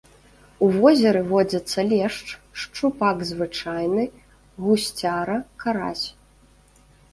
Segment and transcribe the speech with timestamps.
[0.67, 2.27] У возеры водзяцца лешч,
[2.63, 4.03] шчупак звычайны,
[4.65, 6.05] гусцяра, карась.